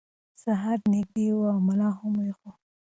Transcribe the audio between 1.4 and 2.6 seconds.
او ملا هم ویښ و.